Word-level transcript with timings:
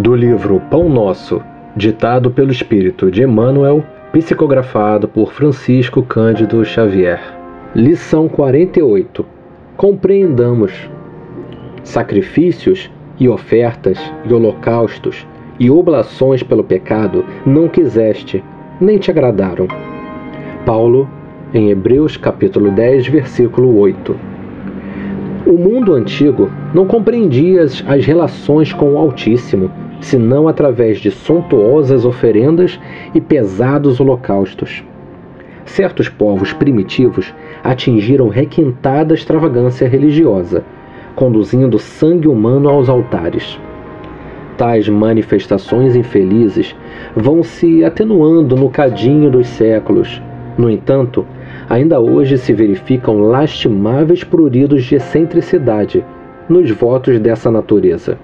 do 0.00 0.14
livro 0.14 0.62
Pão 0.70 0.88
Nosso, 0.88 1.42
ditado 1.76 2.30
pelo 2.30 2.50
Espírito 2.50 3.10
de 3.10 3.22
Emmanuel, 3.22 3.84
psicografado 4.10 5.06
por 5.06 5.30
Francisco 5.30 6.02
Cândido 6.02 6.64
Xavier. 6.64 7.20
Lição 7.74 8.26
48. 8.26 9.26
Compreendamos. 9.76 10.72
Sacrifícios 11.84 12.90
e 13.18 13.28
ofertas 13.28 13.98
e 14.24 14.32
holocaustos 14.32 15.26
e 15.58 15.70
oblações 15.70 16.42
pelo 16.42 16.64
pecado 16.64 17.22
não 17.44 17.68
quiseste, 17.68 18.42
nem 18.80 18.96
te 18.96 19.10
agradaram. 19.10 19.68
Paulo, 20.64 21.06
em 21.52 21.68
Hebreus 21.68 22.16
capítulo 22.16 22.70
10, 22.70 23.06
versículo 23.08 23.76
8. 23.78 24.16
O 25.46 25.58
mundo 25.58 25.92
antigo 25.92 26.50
não 26.72 26.86
compreendia 26.86 27.64
as 27.64 28.06
relações 28.06 28.72
com 28.72 28.94
o 28.94 28.98
Altíssimo, 28.98 29.70
senão 30.00 30.48
através 30.48 30.98
de 30.98 31.10
suntuosas 31.10 32.04
oferendas 32.04 32.80
e 33.14 33.20
pesados 33.20 34.00
holocaustos. 34.00 34.84
Certos 35.64 36.08
povos 36.08 36.52
primitivos 36.52 37.32
atingiram 37.62 38.28
requintada 38.28 39.14
extravagância 39.14 39.86
religiosa, 39.88 40.64
conduzindo 41.14 41.78
sangue 41.78 42.26
humano 42.26 42.68
aos 42.68 42.88
altares. 42.88 43.58
Tais 44.56 44.88
manifestações 44.88 45.96
infelizes 45.96 46.74
vão 47.14 47.42
se 47.42 47.84
atenuando 47.84 48.56
no 48.56 48.68
cadinho 48.68 49.30
dos 49.30 49.46
séculos. 49.46 50.20
No 50.58 50.68
entanto, 50.68 51.24
ainda 51.68 52.00
hoje 52.00 52.36
se 52.36 52.52
verificam 52.52 53.20
lastimáveis 53.20 54.24
pruridos 54.24 54.84
de 54.84 54.96
excentricidade 54.96 56.04
nos 56.48 56.70
votos 56.70 57.18
dessa 57.18 57.50
natureza. 57.50 58.18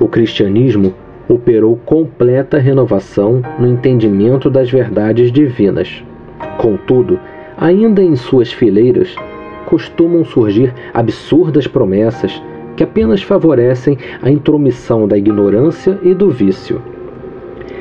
O 0.00 0.08
cristianismo 0.08 0.94
operou 1.28 1.76
completa 1.84 2.58
renovação 2.58 3.42
no 3.58 3.66
entendimento 3.66 4.50
das 4.50 4.70
verdades 4.70 5.30
divinas. 5.30 6.04
Contudo, 6.58 7.18
ainda 7.56 8.02
em 8.02 8.16
suas 8.16 8.52
fileiras 8.52 9.14
costumam 9.66 10.24
surgir 10.24 10.74
absurdas 10.92 11.66
promessas 11.66 12.42
que 12.76 12.84
apenas 12.84 13.22
favorecem 13.22 13.96
a 14.20 14.30
intromissão 14.30 15.06
da 15.06 15.16
ignorância 15.16 15.98
e 16.02 16.14
do 16.14 16.30
vício. 16.30 16.82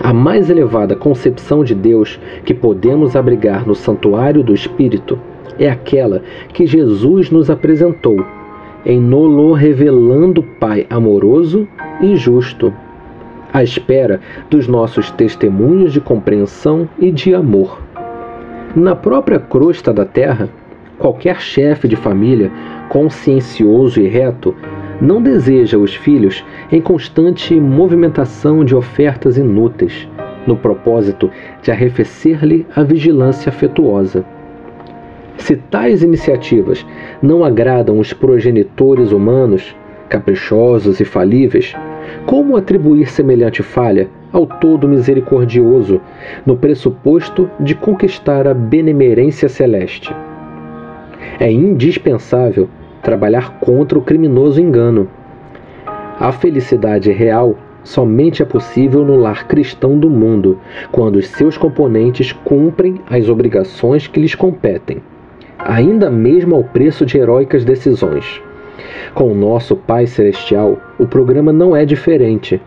A 0.00 0.12
mais 0.12 0.50
elevada 0.50 0.96
concepção 0.96 1.62
de 1.62 1.74
Deus 1.74 2.20
que 2.44 2.52
podemos 2.52 3.14
abrigar 3.14 3.66
no 3.66 3.74
santuário 3.74 4.42
do 4.42 4.52
Espírito 4.52 5.18
é 5.58 5.68
aquela 5.68 6.22
que 6.52 6.66
Jesus 6.66 7.30
nos 7.30 7.50
apresentou, 7.50 8.24
em 8.84 9.00
nolo 9.00 9.52
revelando 9.52 10.42
Pai 10.42 10.86
amoroso 10.90 11.68
e 12.00 12.16
justo, 12.16 12.72
à 13.52 13.62
espera 13.62 14.20
dos 14.50 14.66
nossos 14.66 15.10
testemunhos 15.10 15.92
de 15.92 16.00
compreensão 16.00 16.88
e 16.98 17.10
de 17.10 17.34
amor. 17.34 17.80
Na 18.74 18.96
própria 18.96 19.38
crosta 19.38 19.92
da 19.92 20.04
terra, 20.04 20.48
qualquer 20.98 21.40
chefe 21.40 21.86
de 21.86 21.96
família 21.96 22.50
consciencioso 22.88 24.00
e 24.00 24.08
reto 24.08 24.54
não 25.00 25.22
deseja 25.22 25.76
os 25.76 25.94
filhos 25.94 26.44
em 26.70 26.80
constante 26.80 27.58
movimentação 27.58 28.64
de 28.64 28.74
ofertas 28.74 29.36
inúteis, 29.36 30.08
no 30.46 30.56
propósito 30.56 31.30
de 31.60 31.70
arrefecer-lhe 31.70 32.66
a 32.74 32.82
vigilância 32.82 33.50
afetuosa. 33.50 34.24
Se 35.38 35.56
tais 35.56 36.02
iniciativas 36.02 36.86
não 37.20 37.44
agradam 37.44 37.98
os 37.98 38.12
progenitores 38.12 39.12
humanos, 39.12 39.74
caprichosos 40.08 41.00
e 41.00 41.04
falíveis, 41.04 41.74
como 42.26 42.56
atribuir 42.56 43.08
semelhante 43.08 43.62
falha 43.62 44.08
ao 44.32 44.46
todo 44.46 44.88
misericordioso, 44.88 46.00
no 46.46 46.56
pressuposto 46.56 47.50
de 47.58 47.74
conquistar 47.74 48.46
a 48.46 48.54
benemerência 48.54 49.48
celeste? 49.48 50.14
É 51.40 51.50
indispensável 51.50 52.68
trabalhar 53.02 53.58
contra 53.58 53.98
o 53.98 54.02
criminoso 54.02 54.60
engano. 54.60 55.08
A 56.18 56.30
felicidade 56.30 57.10
real 57.10 57.56
somente 57.82 58.42
é 58.42 58.44
possível 58.44 59.04
no 59.04 59.16
lar 59.16 59.46
cristão 59.48 59.98
do 59.98 60.08
mundo, 60.08 60.58
quando 60.90 61.16
os 61.16 61.26
seus 61.28 61.58
componentes 61.58 62.32
cumprem 62.32 63.00
as 63.10 63.28
obrigações 63.28 64.06
que 64.06 64.20
lhes 64.20 64.34
competem, 64.34 65.02
ainda 65.64 66.10
mesmo 66.10 66.54
ao 66.54 66.64
preço 66.64 67.04
de 67.04 67.18
heróicas 67.18 67.64
decisões. 67.64 68.42
Com 69.14 69.30
o 69.30 69.34
nosso 69.34 69.76
Pai 69.76 70.06
Celestial, 70.06 70.78
o 70.98 71.06
programa 71.06 71.52
não 71.52 71.76
é 71.76 71.84
diferente, 71.84 72.60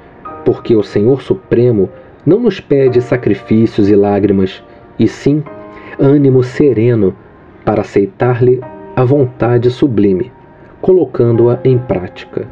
porque 0.43 0.75
o 0.75 0.83
Senhor 0.83 1.21
Supremo 1.21 1.89
não 2.25 2.39
nos 2.39 2.59
pede 2.59 3.01
sacrifícios 3.01 3.89
e 3.89 3.95
lágrimas, 3.95 4.63
e 4.97 5.07
sim 5.07 5.43
ânimo 5.99 6.43
sereno 6.43 7.15
para 7.63 7.81
aceitar-lhe 7.81 8.61
a 8.95 9.03
vontade 9.03 9.69
sublime, 9.69 10.31
colocando-a 10.81 11.59
em 11.63 11.77
prática. 11.77 12.47